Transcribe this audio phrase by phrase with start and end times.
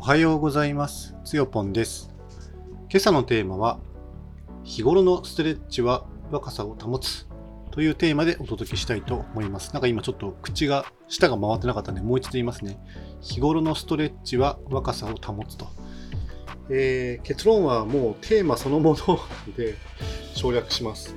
[0.00, 1.16] はようございます。
[1.24, 2.14] つよぽんです。
[2.88, 3.80] 今朝のテーマは、
[4.62, 7.26] 日頃のストレッチは若さを保つ
[7.72, 9.72] というテーマでお届けしたいと思います。
[9.72, 12.78] なんか今ちょっと口が、舌が回ってなかったんで、もう一度言いますね。
[13.20, 15.66] 日頃のストレッチは若さを保つと。
[16.70, 19.18] えー結論はもうテーマそのもの
[19.56, 19.74] で
[20.32, 21.16] 省略します。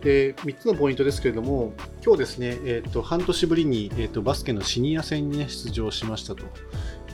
[0.00, 6.44] で3つのポイントですけれども、今日ですね、えー、と半年ぶりに、えー、とバスケのシニア戦に、ね、出場しましたと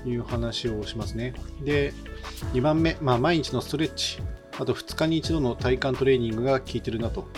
[0.06, 1.34] いう話をしますね。
[1.62, 1.92] で、
[2.52, 4.18] 2番目、まあ、毎日のストレッチ、
[4.58, 7.28] あと2日に1度の体幹トレーニングが効いてるなと。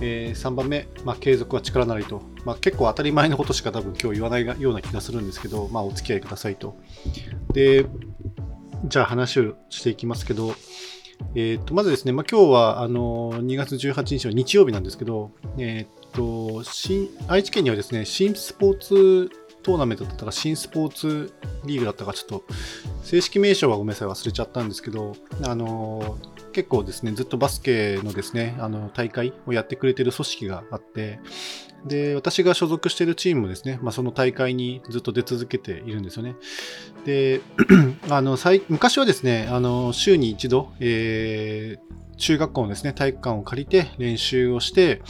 [0.00, 6.76] えー3番目、まあ、継続は力なりと、まあ、結構当たり前のことしか多分今日言わないような気がするんですけど、まあ、お付き合いくださいと。
[7.52, 7.86] で、
[8.86, 10.54] じゃあ話をしていきますけど、
[11.34, 19.30] えー、とまずですね、まあ、今日はあの2月18日の日曜日なんですけど、えー、と新愛知県にはですね新スポーツ
[19.64, 21.32] トーナメントだったか新スポーツ
[21.64, 22.44] リーグだったかちょっと
[23.02, 26.18] 正式名称はごめんなさい忘れちゃったんですけど、あの
[26.54, 31.18] 結構ですねずっとバスケのですねあの大会をやってくれてる組織があって
[31.84, 36.36] で私が所属しているチームもですね、まあ、その大会にずっと出続けているんですよね。
[37.04, 37.42] で
[38.08, 45.02] あの最昔はですねあの週に一度、えー中学校のですね体育館を借りて練習をして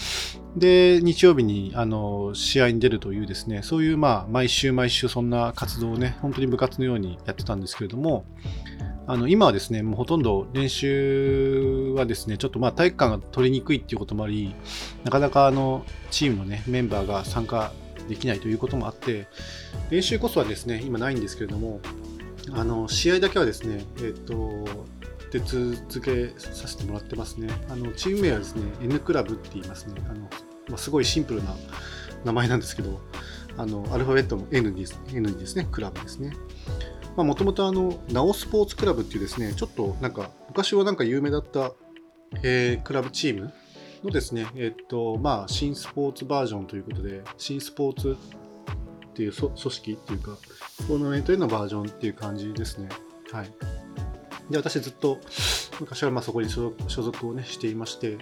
[0.57, 8.25] で日曜日にあの試合に出るというですねそういうまあ毎週毎週そんな活動をね本当に部活のようにやってたんですけれども
[9.07, 14.55] あの今はですねもうほとんど練習はですねちょっとまあ体育館が取りにくいっていうこともあり
[15.05, 17.73] なかなかあのチームのねメンバーが参加
[18.09, 19.27] できないということもあって
[19.91, 21.81] 練習こそはですね今ないんですけれども
[22.53, 24.87] あの試合だけはですねえっ、と
[25.35, 27.49] 手続けさせてもらってますね。
[27.69, 29.95] あのチーム名はですね、N クラブって言いますね。
[30.09, 30.21] あの
[30.69, 31.57] まあ、すごいシンプルな
[32.25, 33.01] 名前なんですけど、
[33.57, 36.37] あのアルファベットの N にです N にですね、クラブですね。
[37.23, 41.73] もともとあの、ナオスポーツクラブっていうですね、ちょっとなんか、昔はなんか有名だった、
[42.43, 43.53] えークラブチーム
[44.03, 48.17] のですね、えっと、まあ、新スポーツバージョンということで、新スポーツ
[49.11, 50.37] っていう組織っていうか、
[50.89, 52.89] トーナメントへのバージョンっていう感じですね。
[53.31, 53.51] はい。
[54.51, 55.19] で、私ずっと
[55.81, 58.19] 昔はまあそこに所属をね、していまして、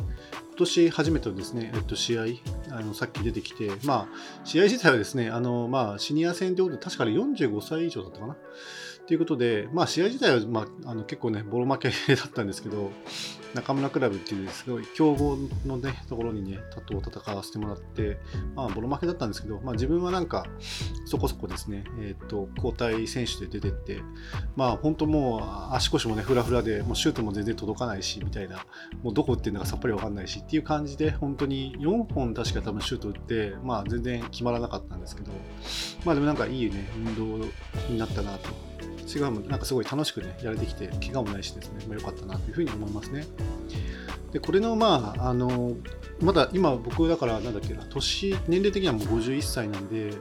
[0.64, 2.22] 年初めてのですね、えっと、試合、
[2.70, 8.36] あのさっき出てきて、まあ、試合自体はですね、あの、まあ、シニア戦ということで、確かに45歳以上だったかな。
[9.06, 12.92] ということで、まあ、試合自体は、まあ、あの結構ね、ボロ負けだったんですけど、
[13.54, 15.36] 中村クラブっていうすごい強豪
[15.66, 18.18] のね、ところにね、と戦わせてもらって、
[18.54, 20.46] まあ、ボロ負けだったんですけど、まあ、自分はなんか、
[21.04, 24.00] そこそこですね、えっと、交代選手で出てって、
[24.56, 28.64] まあ、本当もう足腰もね、フラフラで、もうシュートも全然届かないし、みたいな、
[29.02, 35.32] もうどこ打ってるのかさっぱりわかんないしっていう感じで、本当に4本確か多分シュート打って、まあ、全然決まらなかったんですけど、
[36.04, 37.46] まあ、でもなんかいいね、運動
[37.90, 38.71] になったなと。
[39.14, 43.26] 違うもなんかすごい楽しくね、やれてきて、怪我もないしですね、まあ、よかったなというふうに思いますね。
[44.32, 45.76] で、これの、まあ、あの、
[46.20, 50.12] まだ今僕だからなんだっけな、年、年齢的にはもう51歳なんで、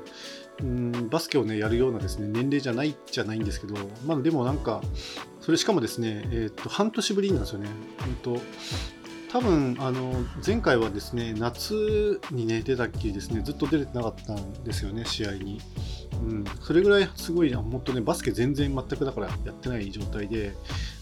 [0.62, 3.76] うんバスケをね、やるようなですね、年齢じゃないじゃないんですけど、
[4.06, 4.82] まあでもなんか、
[5.40, 7.70] それしかもですね、えっ、と、半年ぶりなんですよね。
[8.24, 8.42] 本当
[9.32, 10.14] 多分あの
[10.46, 15.62] 前回はですね夏にね出たっきりですねずっと出れてなかったんですよね試合に、
[16.14, 20.54] うん、それぐらいすごい本当ねバスケ全然全くだからやってない状態で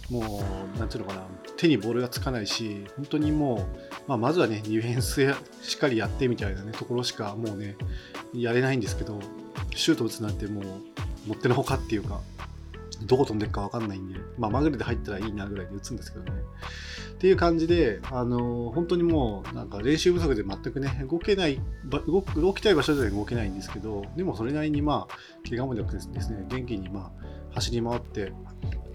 [0.10, 0.44] も
[0.76, 1.24] うなんていうのかな。
[1.60, 3.68] 手にボールがつかないし本当にも
[4.08, 7.76] う、まあ、まずはねディフェンスしっかりやってみたいなねところしかもうね
[8.34, 9.20] やれないんですけど
[9.76, 10.64] シュート打つなんてもう
[11.28, 12.22] もってのほかっていうか
[13.06, 16.32] どこ飛んでるか分かんないんで、まあ、まぐれで入ったらいいなぐらいで打つんですけどね。
[17.12, 21.60] っていう感じで、あの本当にもうなんか練習不足で全くね、動けない、
[22.08, 28.32] 動く動きたい場所では動けないんですけど、でもそれなりにまあ、怪我もなくてですね、元気にまあ走り回って、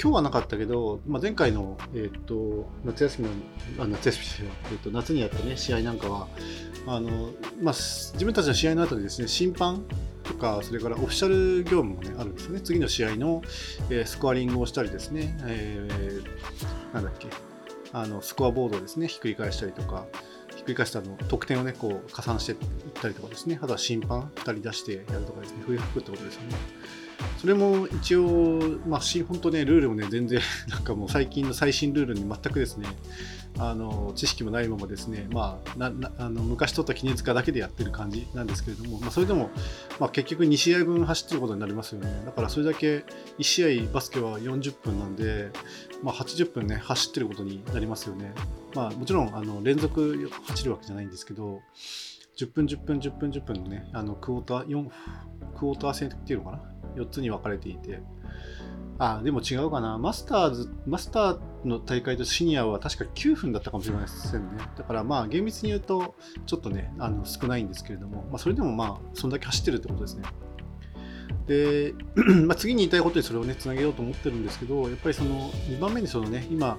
[0.03, 6.29] 今日はなかったけど、まあ、前回の、えー、と夏休みの、あ夏休みじゃないえー、と夏にやったね、試合なんかは、
[6.87, 7.31] あの
[7.63, 9.85] まあ、自分たちの試合の後でですね、審判
[10.25, 12.61] とか、それからオフィシャル業務も、ね、あるんですよね。
[12.61, 13.43] 次の試合の、
[13.91, 17.29] えースコアリングをしたりですね、えーなんだっけ、
[17.93, 20.07] あのスコアボードをですね、ひっくり返したりとか、
[20.55, 22.59] ひっくり返したの得点をね、こう加算していっ
[22.95, 26.57] たりとかですね、あとは審判2人出してやるとかですね、笛吹くってことですよね。
[27.39, 32.89] それも一応、まあ、本当ね、ルールもね、全然、なんかもう最近の最新ルールに全くですね、
[33.59, 39.51] あの知識もないままですね、まあ、あの昔取った記念塚だけでやってる感じなんですけれども、まあ、それでも、
[40.01, 42.23] まあ、結局2試合分走ってることになりますよね。
[42.27, 43.05] だからそれだけ
[43.39, 45.51] 1試合バスケは40分なんで、
[46.03, 48.33] まあ、80分ね、走ってることになりますよね。
[48.75, 51.61] まあ、もちろんあの連続走るわけじゃないんですけど、
[52.37, 54.91] 10分、10分、10分、10分のね、あのクォーター、4
[55.57, 56.63] クォーター戦っていうのかな、
[56.97, 58.01] 4つに分かれていて、
[58.99, 59.99] あ、でも違うかな。
[59.99, 64.59] マスターズ、マスターの大会とシニアは確か9分だったかもしれませんね。
[64.77, 66.15] だからまあ厳密に言うと
[66.47, 70.25] ちょっとね、あの少ないんですけれども、まあ、それでもまあそんだけ走ってるってことですね。
[71.47, 71.95] で、
[72.47, 76.79] まあ、次に言いたいことにそれをね、つなげようと思ってるんですけど、やっぱりその2番目にそのね、今、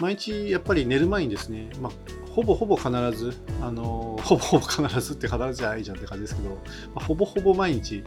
[0.00, 1.92] 毎日やっぱり寝る前にですね、まあ、
[2.40, 6.48] ほぼほぼ必ず、あのほぼほぼ必ずって必ずじゃないじゃんって感じですけど、
[6.94, 8.02] まあ、ほぼほぼ毎日、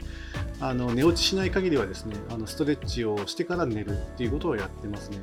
[0.59, 5.21] あの寝落ちしない限りはですね、あのストレッチをしてから寝るっていうことをやってますね。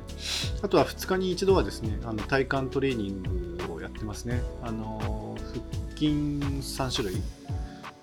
[0.61, 4.41] あとは2日に1度はですね、あの体幹トレーニングをやってますね。
[4.63, 7.21] あの腹筋3種類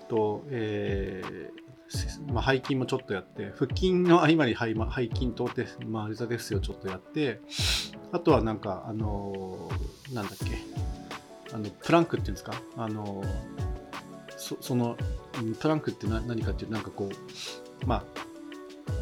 [0.09, 7.41] と、えーまあ、背筋もちょっとやって、腹筋の合間に背背筋とテス、まあ、レザデスをちょっとやって、
[8.11, 10.45] あとはなんか、あのー、なんだっけ、
[11.53, 13.23] あのプランクっていうんですか、あの
[14.37, 14.97] そその
[15.59, 18.03] プランクって何かっていうなんかこうまあ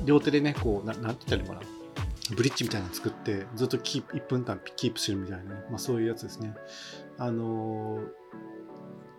[0.06, 2.36] 両手でねこうななんて言ったらいいのかな？
[2.36, 6.54] ブリッジみたいなの作ってずっとキープ1分間キープするみたいなね、まあ、そういうやつですね。
[7.18, 8.02] あの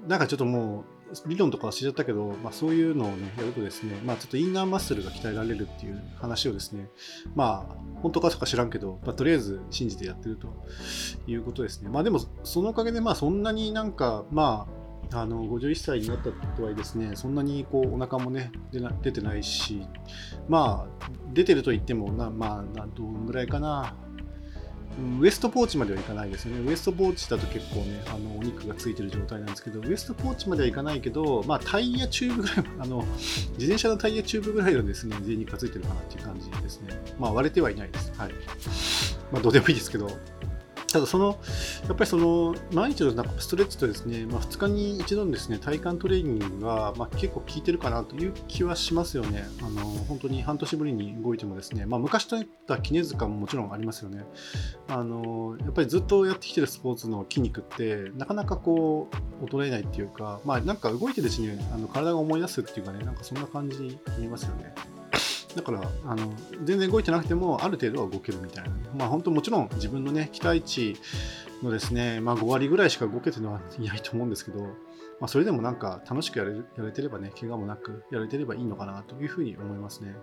[0.07, 0.85] なんかちょっともう
[1.27, 6.89] 理論とかは知っちゃったけど、まあ、そういうのをね、やるとですね、まあ、ちょっとインナーマッスルが鍛えられるっていう話をですね、
[7.35, 10.49] まあ、本当かとか知らんけど、まあ、とりあえず信じてやってると
[11.27, 11.89] いうことですね。
[11.89, 14.79] まあ、でも、そのおかげで、まあ、そんなになんか、まあ、
[15.11, 19.87] あの51歳になったとはいえですね、そんなにこうお腹もね出な出てないし、
[20.49, 23.95] まあ、出てると言ってもな、まあ、どんぐらいかな、
[25.21, 26.69] ウエストポーチまではいかないですよね。
[26.69, 33.05] ウエストポーチだと結構ね、あのお肉がついてる状態なんですけど、ウエストポーチまではいかないけど、まあ、タイヤチューブぐらい、 あの
[33.53, 36.89] 自転車のタイヤチューブぐらいのですね、贅肉がついてるかなっていう感じですね。
[37.19, 38.13] まあ、割れてはいないです。
[38.17, 38.33] はい。
[39.33, 40.11] まあ、どうでもいいですけど、
[40.91, 41.39] ただその、
[41.87, 49.45] やっぱりその、毎日のなんかストレッチとですね、まあ、2日に一度のですね、体幹トレーニングが、まあ、結構効いてるかなという気はしますよね。
[49.63, 54.25] あの、本当に半年ぶりに動いてもですね、まあ、昔といった絹塚ももちろんありますよね。
[54.89, 59.09] あの、やっぱりずっとやってきてるスポーツの筋肉って、なかなかこ
[59.43, 64.75] う、衰えないっていうか、まあ、なんか動いてるうちにあの体が思い出すっていうかね、なんかそんな感じに見えますよね。
[65.59, 66.33] だからあの
[66.63, 70.97] 全然動いてなくてもある程度は動けるみたいな、まあ本当もちろん自分のね期待値
[71.65, 74.69] のですね、まあ、5割ぐらいしか動けてはいないと思うんですけど、ま
[75.23, 80.15] あ、それでもなんか楽しくやれやれてればね怪我もなくやれてればいいのかなというふうに思いますね。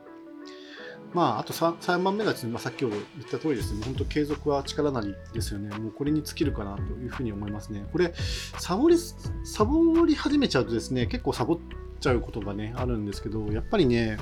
[1.14, 2.94] まあ、あと 3, 3番目がですね、まあ、さっき言っ
[3.30, 5.70] た通りですね、本当継続は力なりですよね。
[5.78, 7.86] もうこれに尽きるかなというふうに思いますね。
[7.92, 8.14] これ、
[8.58, 8.98] サボり、
[9.44, 11.58] サボり始めちゃうとですね、結構サボっ
[12.00, 14.18] ちゃうことがね、あるんですけど、やっぱりね、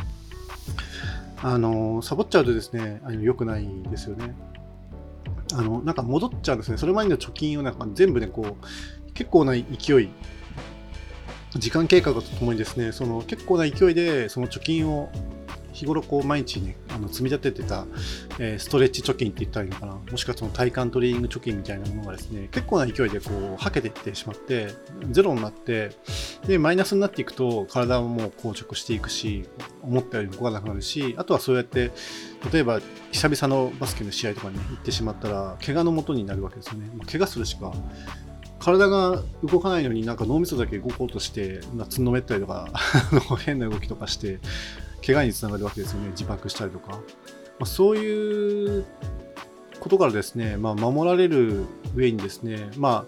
[1.45, 4.33] あのサボっちゃうとですね、あの良くないですよね。
[5.53, 6.77] あのなんか戻っちゃうんですね。
[6.77, 10.09] それまでの貯金をなんか全部ね、こう、結構な勢い、
[11.55, 15.11] 時間経過とともにですね、その結構な勢いでその貯金を
[15.73, 17.85] 日頃こう毎日ね、あの積み立ててた、
[18.39, 24.69] えー、ストレッチ貯金って言ったらいいのかな、もしくはその体幹トレーニング貯金みたいなものがですね、結構な勢いでこう、はけていってしまって、
[25.11, 25.91] ゼロになって、
[26.47, 29.45] で、マイナスになっていくと、体ももう硬直していくし、
[29.81, 31.91] 思ったより動かなくなるし、あとはそうやって、
[32.51, 32.79] 例えば、
[33.11, 36.89] 久々のバスケの試合とかに行ってしまったら、怪我のもとになるわけですよね。
[37.11, 37.73] 怪我するしか
[38.63, 41.59] 体が動かないのになんか脳みそだけ動こうとして
[41.89, 42.69] つんのめったりとか
[43.45, 44.39] 変な動きとかして
[45.05, 46.09] 怪我につながるわけですよね。
[46.09, 46.97] 自爆したりとか、ま
[47.62, 48.86] あ、そういう
[49.83, 53.05] ことからですね、まあ、守られる上にですね、ま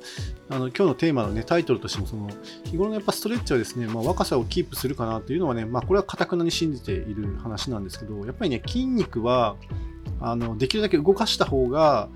[0.50, 2.30] あ、あの今日のテーマの、ね、タイトルとしてもその
[2.66, 9.56] 日頃のやっぱストレッチはですね、まあ、若さをキープするかなというのはね、まあ、これはかたくなに信じている話なんですけどやっぱりね筋肉は
[10.20, 12.10] あのできるだけ動かした方が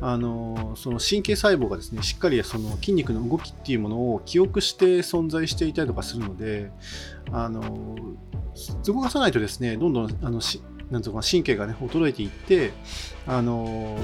[0.00, 6.70] あのその神経細胞がですねしっかりその筋肉の動きっていうものを記憶して存在していたりとかするので
[7.30, 7.96] あの
[8.84, 12.72] 動かさないとですねどんどんあのしなんとか神経がね衰えていって
[13.26, 13.98] あの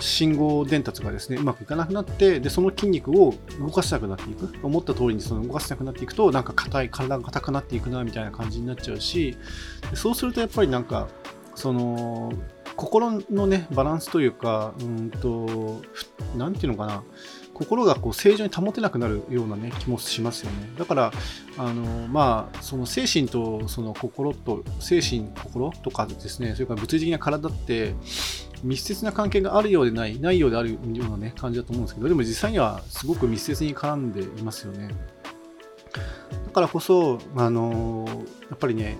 [0.00, 4.54] 信号伝達がですねうまくいかなくなってでその筋肉を動かせなくなっていく。
[4.62, 9.36] 思った通りにその動かせなくなっていくとなんか硬い体が硬くなっていくなみたいな感じになっちゃうし
[9.94, 11.08] そうするとやっぱりなんか
[11.54, 12.32] その
[12.76, 15.80] 心のねバランスというかうんと
[16.36, 17.02] 何て言うのかな。
[17.56, 20.68] 心がこう正常に保てなくなるようなね気もしますよね。
[20.76, 21.12] だから
[21.56, 27.94] あのまあその精神とその心と精神心とかですねそれから物理的な体って
[28.62, 34.90] 密接な関係があるようでないないようであるようなね感じだと思うんですけどでも実際にはすごく密接に絡んでいますよね。
[35.94, 38.04] だからこそあの
[38.50, 38.98] やっぱりね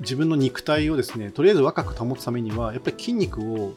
[0.00, 3.74] 自分の肉体をですねとりあえず若く保つためにはやっぱり筋肉を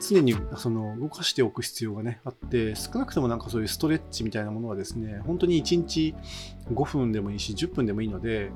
[0.00, 6.14] 常にその動かしておく必要がね、あって、少なくともなんかそういうストレッチみたいなものはですね、本当に1日
[6.70, 8.50] 5分でもいいし、10分でもいいので、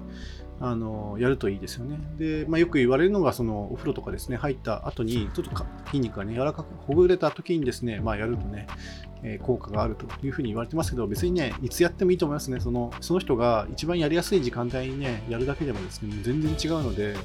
[0.63, 1.99] あのやるといいですよね。
[2.19, 8.67] で、まあ、よく言われるのが、そのお風呂とかですね、入った後に、ちょっと筋肉がね、柔らかくほぐれた時にですね、まあ、やるとね、
[9.23, 12.61] えー、効果があるというふうに言われてますけど、別にね、いつやってもいいと思いますね。
[12.61, 17.17] そのその人が一番やりやすい時間帯にね、やるだけでもですね、全然違うので、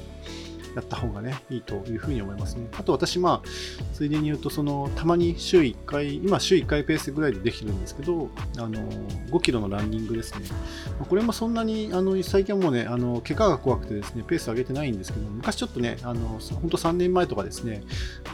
[0.76, 2.68] やった方がね、いいというふうに思いますね。
[2.78, 3.48] あと私、まあ、
[3.94, 8.28] ついでに言うと、その、たまに週1回、今週1回ペースぐらいでできてるんですけど、
[8.58, 8.86] あの、
[9.30, 10.40] 5キロのランニングですね。
[11.08, 17.82] これもそんなに、あの、最近はもうね、あの、怪我が怖くてですね、ペース上げてないんですけど、昔ちょっとね、あの、本当3年前とかですね、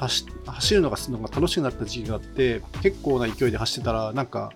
[0.00, 4.52] 走るのがするのが楽しくなった時期があって、結構な勢いで走ってたら、なんか、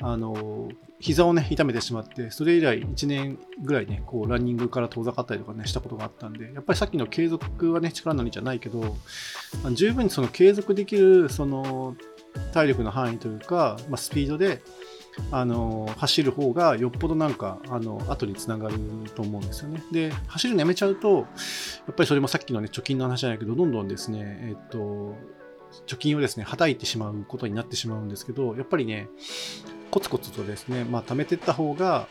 [0.00, 8.96] あの、膝をね、痛めてしまって、それ以来1年ぐらいね、こう、ランニングから遠ざかったりとかね、したことがあったんで、やっぱりさっきの継続はね、力のりじゃないけど、
[9.72, 11.96] 十分にその継続できる、その、
[12.52, 14.62] 体力の範囲というか、まあ、スピードで、
[15.32, 18.78] あの走る方がよっぽどなんかあの後につながる
[19.14, 19.82] と思うんですよね。
[19.92, 21.22] で走るのやめちゃうとや
[21.92, 25.16] っぱりそれもさっきのね貯金の話じゃないけどどんどんですねえっと
[25.86, 29.08] 貯金をですねはたいてしまうことになってしまうんですけどやっぱりね
[29.90, 32.08] コツコツとですね、まあ、貯めていった方が、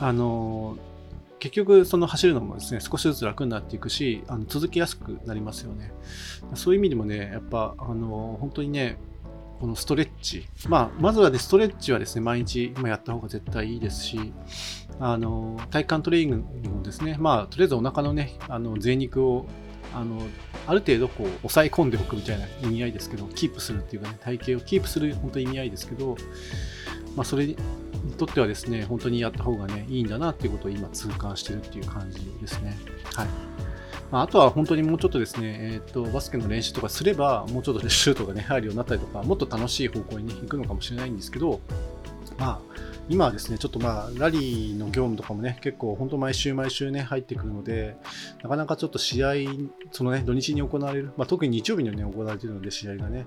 [0.00, 0.76] あの
[1.38, 5.92] 結局その走るのもですね少しずつ楽になっていくしあの続きやすくなりますよね。
[6.54, 8.96] そういう意味でもねやっぱあの本当にね
[9.60, 14.32] このストレッチ、まあ、まずはねストレッチはですね毎日やった方が絶対いいですし
[14.98, 19.46] あの体幹トレーニングもですねまあとりあえずお腹のねあの贅肉を
[19.94, 20.20] あの
[20.66, 26.16] ある程度こう抑え込んでおくみたいな意味合いですけどキープするっていうかね体型をキープする本当意味合いですけど
[27.16, 27.56] まあ、それに
[28.18, 32.76] とってはですね、本当にやった方がね、いいんだなっていうことを今痛感してるっていう感じですね。
[33.14, 33.28] はい。
[34.10, 41.60] まあ、とは本当にもうちょっとですね、えっ、ー、と、バスケの練習とかすれば、もうちょっとシュートがね、入るようになったりとか、もっと楽しい方向に、行くのかもしれないんですけど、
[42.38, 42.60] まあ、
[43.08, 47.96] 今はですね、ちょっとまあ、ラリーの業務とかもね、結構本当毎週毎週ね、入ってくるので、
[48.42, 49.32] なかなかちょっと試合、
[49.92, 53.26] そのね、土日に行われる、まあ、特に日曜日にね、行われているので、試合がね、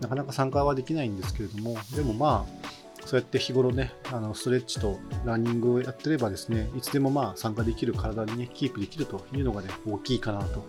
[0.00, 10.64] なかなか参加はできないんですけれども、でもまあ、そうやって日頃ね、あのストレッチとランニングをやってればですね、いつでもまあ参加できる体にね、キープできるというのがね、大きいかなと。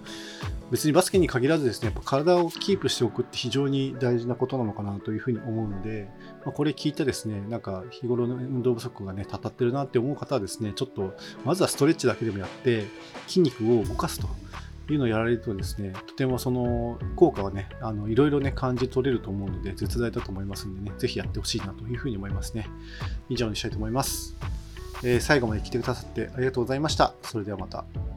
[0.70, 6.10] 別にバスケに限らずですね、やっぱ体をキープしておくって非常に大事なことなのかなというふうに思うので、
[6.46, 12.86] まあ、これ聞いてですね、なんか日頃の運動不足がね、たたってるなって思う方はですね、ちょっとまずはストレッチだけでもやって、
[13.28, 14.28] 筋肉を動かすと。
[14.94, 22.68] いうのをやられるとですね、とてもその効果はね、あのいろいろね、感じ取れると思うので、絶大だと思いますんでね、ぜひやってほしいなというふうに思いますね。
[23.30, 24.36] 以上にしたいと思います。
[25.04, 27.14] えー、最後まで来てくださってありがとうございました。
[27.22, 28.17] それではまた。